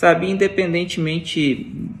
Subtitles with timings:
[0.00, 1.54] Sabe, independentemente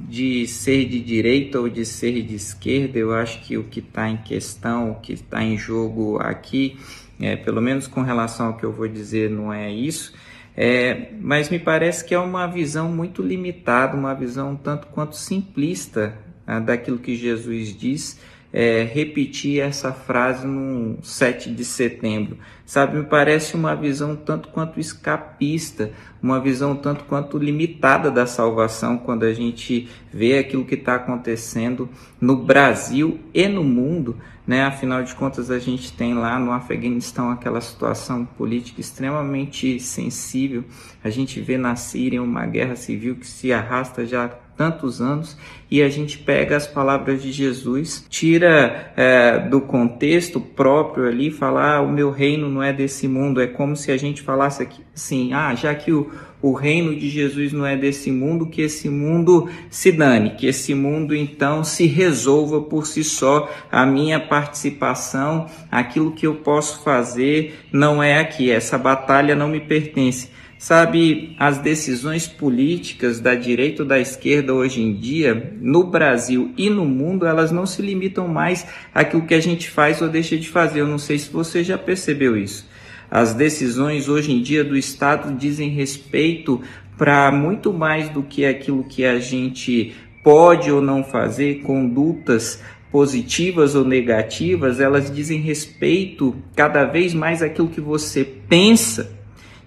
[0.08, 4.08] de ser de direita ou de ser de esquerda, eu acho que o que está
[4.08, 6.78] em questão, o que está em jogo aqui,
[7.20, 10.14] é, pelo menos com relação ao que eu vou dizer, não é isso.
[10.56, 16.16] É, mas me parece que é uma visão muito limitada, uma visão tanto quanto simplista
[16.46, 18.18] ah, daquilo que Jesus diz
[18.52, 22.38] é, repetir essa frase no 7 de setembro.
[22.66, 25.92] Sabe, me parece uma visão tanto quanto escapista,
[26.22, 31.88] uma visão tanto quanto limitada da salvação quando a gente vê aquilo que está acontecendo
[32.20, 34.16] no Brasil e no mundo.
[34.46, 34.64] Né?
[34.64, 40.64] Afinal de contas, a gente tem lá no Afeganistão aquela situação política extremamente sensível.
[41.04, 44.28] A gente vê na Síria uma guerra civil que se arrasta já
[44.60, 45.38] tantos anos
[45.70, 51.76] e a gente pega as palavras de Jesus, tira é, do contexto próprio ali, falar
[51.76, 54.84] ah, o meu reino não é desse mundo, é como se a gente falasse aqui,
[54.94, 56.09] assim, ah, já que o,
[56.42, 60.74] o reino de Jesus não é desse mundo, que esse mundo se dane, que esse
[60.74, 67.60] mundo então se resolva por si só, a minha participação, aquilo que eu posso fazer
[67.72, 70.30] não é aqui, essa batalha não me pertence.
[70.58, 76.68] Sabe, as decisões políticas da direita ou da esquerda hoje em dia, no Brasil e
[76.68, 80.46] no mundo, elas não se limitam mais àquilo que a gente faz ou deixa de
[80.46, 80.80] fazer.
[80.80, 82.68] Eu não sei se você já percebeu isso.
[83.10, 86.60] As decisões hoje em dia do Estado dizem respeito
[86.96, 93.74] para muito mais do que aquilo que a gente pode ou não fazer, condutas positivas
[93.74, 99.19] ou negativas, elas dizem respeito cada vez mais àquilo que você pensa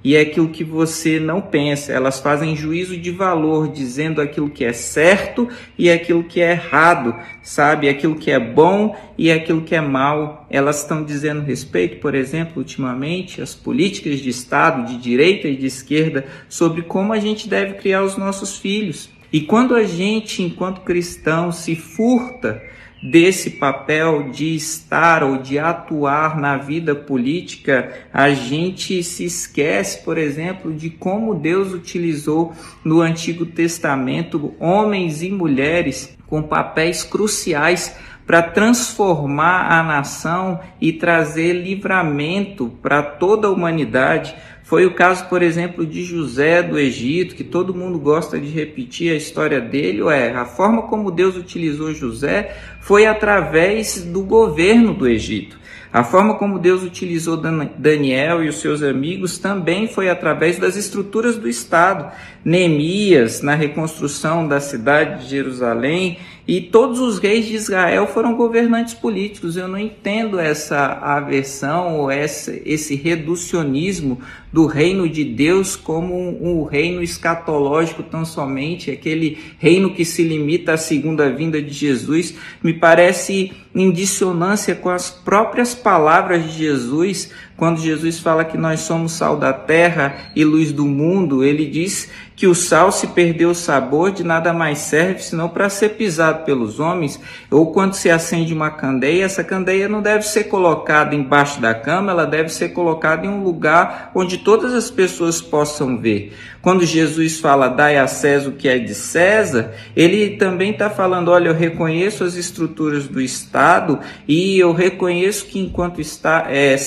[0.04, 1.94] e é aquilo que você não pensa.
[1.94, 7.16] Elas fazem juízo de valor, dizendo aquilo que é certo e aquilo que é errado,
[7.42, 7.88] sabe?
[7.88, 10.46] Aquilo que é bom e aquilo que é mal.
[10.50, 15.68] Elas estão dizendo respeito, por exemplo, ultimamente, às políticas de Estado, de direita e de
[15.68, 19.10] esquerda, sobre como a gente deve criar os nossos filhos.
[19.32, 22.62] E quando a gente, enquanto cristão, se furta
[23.04, 30.18] desse papel de estar ou de atuar na vida política, a gente se esquece, por
[30.18, 37.94] exemplo, de como Deus utilizou no Antigo Testamento homens e mulheres com papéis cruciais
[38.26, 44.34] para transformar a nação e trazer livramento para toda a humanidade.
[44.74, 49.12] Foi o caso, por exemplo, de José do Egito, que todo mundo gosta de repetir
[49.12, 50.02] a história dele.
[50.10, 55.60] É, a forma como Deus utilizou José foi através do governo do Egito.
[55.94, 61.36] A forma como Deus utilizou Daniel e os seus amigos também foi através das estruturas
[61.36, 62.12] do Estado.
[62.44, 66.18] Neemias, na reconstrução da cidade de Jerusalém,
[66.48, 69.56] e todos os reis de Israel foram governantes políticos.
[69.56, 74.20] Eu não entendo essa aversão ou essa, esse reducionismo
[74.52, 80.24] do reino de Deus como um, um, reino escatológico tão somente, aquele reino que se
[80.24, 82.36] limita à segunda vinda de Jesus.
[82.62, 88.82] Me parece em dissonância com as próprias palavras de Jesus, quando Jesus fala que nós
[88.82, 93.52] somos sal da terra e luz do mundo, ele diz que o sal se perdeu
[93.52, 97.20] o sabor, de nada mais serve senão para ser pisado pelos homens,
[97.50, 102.12] ou quando se acende uma candeia, essa candeia não deve ser colocada embaixo da cama,
[102.12, 106.34] ela deve ser colocada em um lugar onde todas as pessoas possam ver.
[106.64, 111.30] Quando Jesus fala dai a César o que é de César, ele também está falando,
[111.30, 116.78] olha, eu reconheço as estruturas do Estado e eu reconheço que enquanto está, é,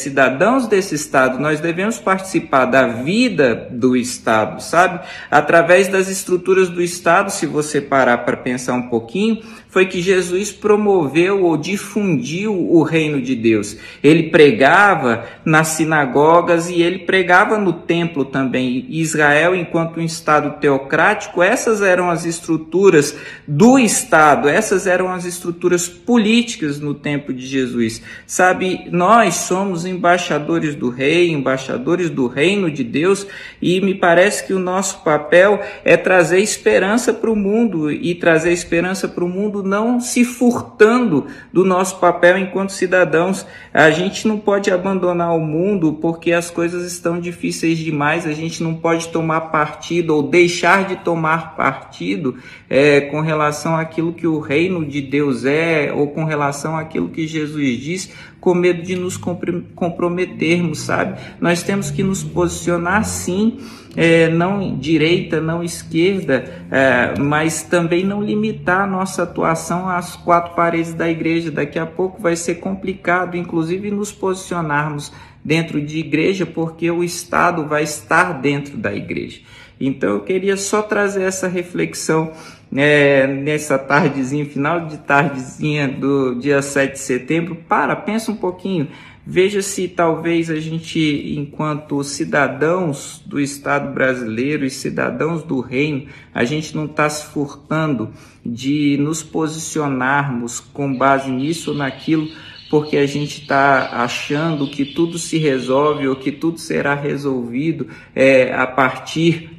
[0.57, 5.01] cidadãos desse Estado, nós devemos participar da vida do Estado, sabe?
[5.31, 9.43] Através das estruturas do Estado, se você parar para pensar um pouquinho,
[9.77, 13.77] foi que Jesus promoveu ou difundiu o reino de Deus.
[14.03, 18.87] Ele pregava nas sinagogas e ele pregava no templo também.
[18.89, 23.15] Israel, enquanto um Estado teocrático, essas eram as estruturas
[23.47, 28.01] do Estado, essas eram as estruturas políticas no tempo de Jesus.
[28.27, 33.27] Sabe, nós somos embaixadores do rei, embaixadores do reino de Deus
[33.61, 38.55] e me parece que o nosso papel é trazer esperança para o mundo e trazer
[38.55, 43.47] esperança para o mundo não se furtando do nosso papel enquanto cidadãos.
[43.75, 48.63] A gente não pode abandonar o mundo porque as coisas estão difíceis demais, a gente
[48.63, 52.37] não pode tomar partido ou deixar de tomar partido
[52.71, 57.27] é, com relação àquilo que o reino de Deus é ou com relação àquilo que
[57.27, 61.19] Jesus diz, com medo de nos comprometermos, sabe?
[61.41, 63.59] Nós temos que nos posicionar sim
[63.97, 70.55] é, não direita, não esquerda, é, mas também não limitar a nossa atuação às quatro
[70.55, 71.51] paredes da igreja.
[71.51, 75.13] Daqui a pouco vai ser complicado, inclusive, nos posicionarmos
[75.45, 79.41] dentro de igreja, porque o Estado vai estar dentro da igreja.
[79.81, 82.33] Então eu queria só trazer essa reflexão
[82.75, 87.55] é, nessa tardezinha, final de tardezinha do dia 7 de setembro.
[87.69, 88.89] Para, pensa um pouquinho.
[89.29, 96.45] Veja se talvez a gente, enquanto cidadãos do Estado brasileiro e cidadãos do reino, a
[96.45, 98.11] gente não está se furtando
[98.45, 102.29] de nos posicionarmos com base nisso ou naquilo,
[102.71, 108.55] porque a gente está achando que tudo se resolve ou que tudo será resolvido é,
[108.55, 109.51] a partir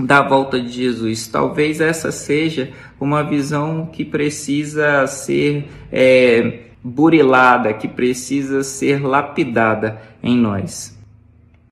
[0.00, 1.28] da volta de Jesus.
[1.28, 5.68] Talvez essa seja uma visão que precisa ser.
[5.92, 10.99] É, burilada, que precisa ser lapidada em nós.